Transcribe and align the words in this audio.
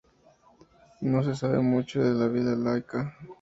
No 1.01 1.21
se 1.21 1.35
sabe 1.35 1.59
mucho 1.59 2.01
de 2.01 2.13
su 2.13 2.33
vida 2.33 2.55
laica. 2.55 3.15